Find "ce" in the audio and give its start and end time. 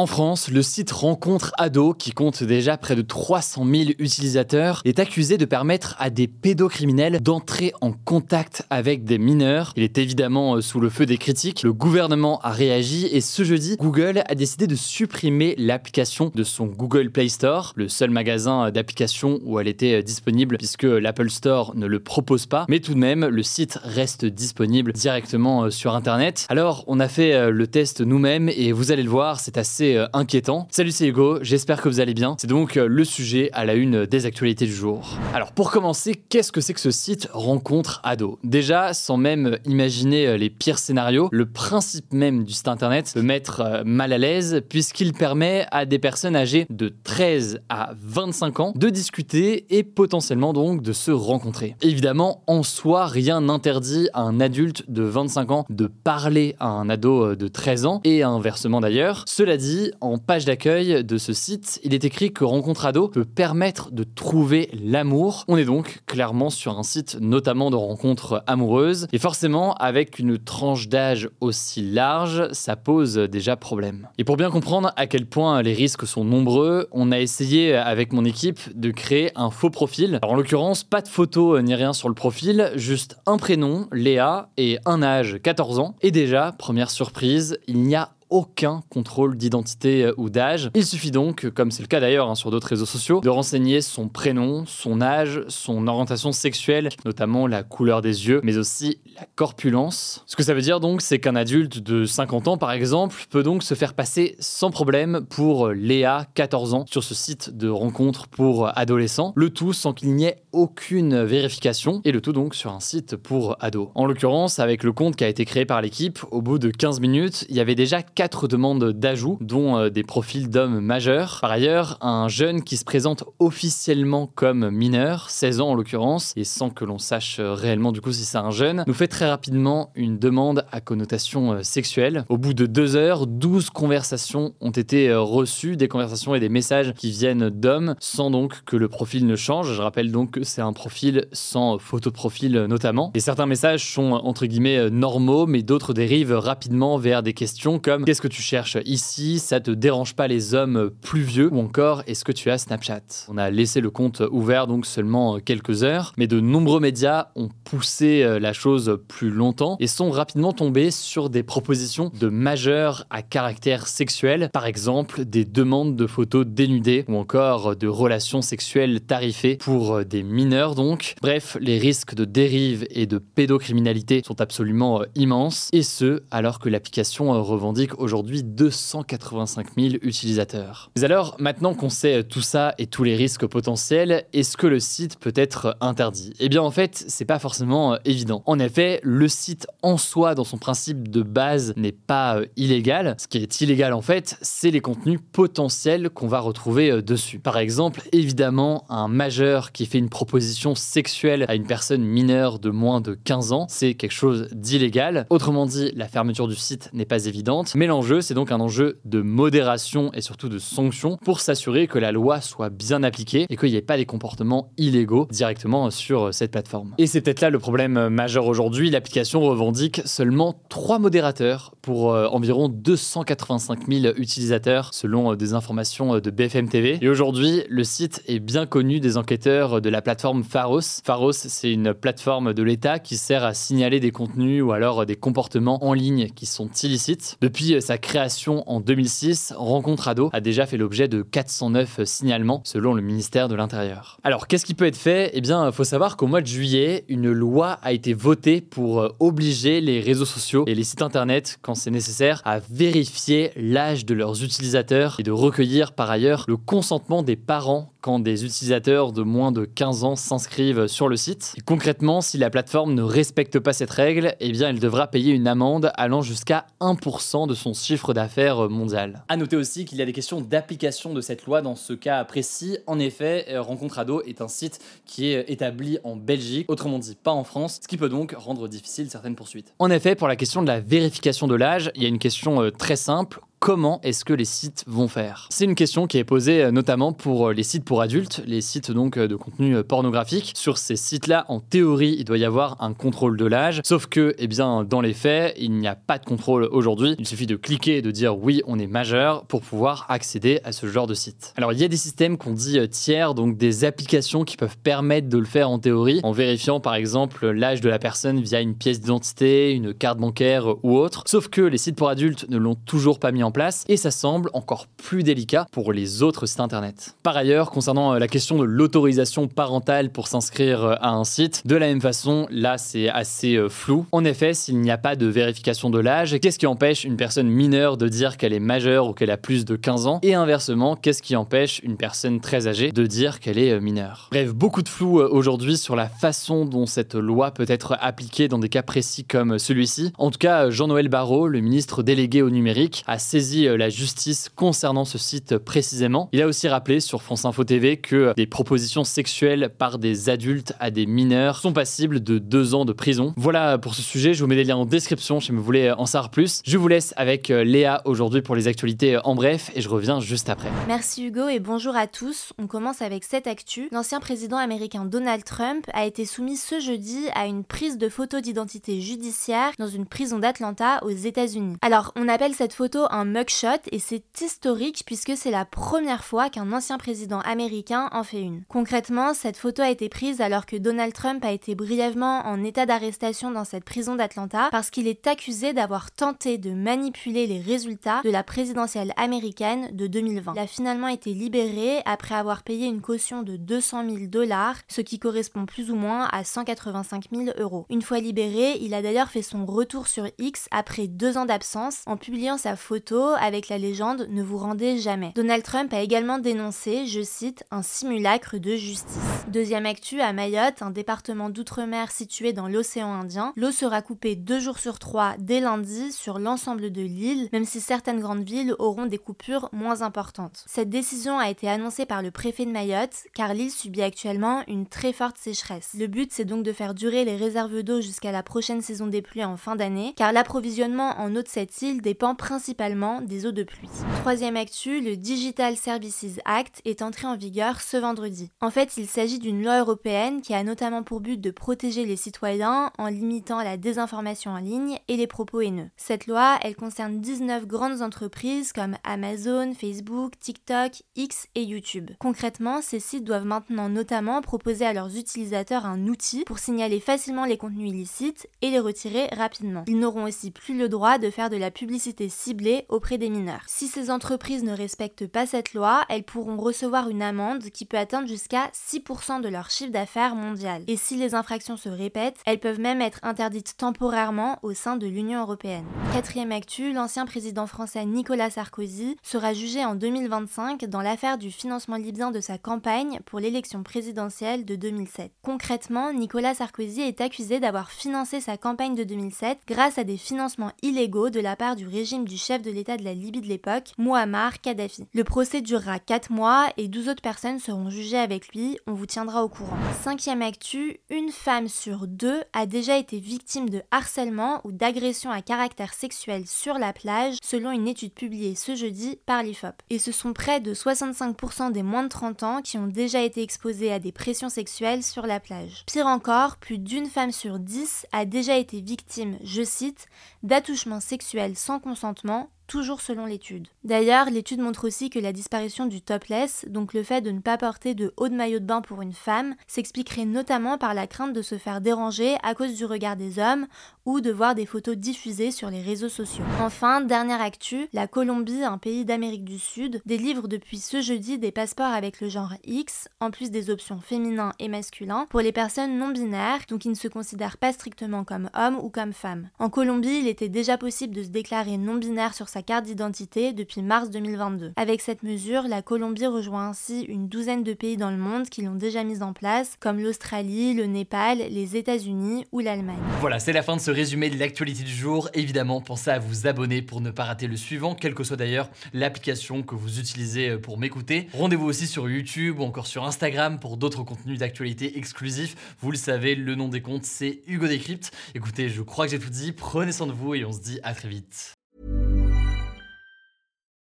13.20-13.44, 36.80-36.90, 61.18-61.32, 100.26-100.36, 107.04-107.14, 175.84-176.24, 193.18-193.28, 271.76-271.92, 277.82-277.88, 300.72-300.86, 345.04-345.18, 353.94-354.02, 366.56-366.80, 394.88-395.00, 437.80-437.96, 508.54-508.74, 509.98-510.10, 540.78-541.00, 563.80-563.90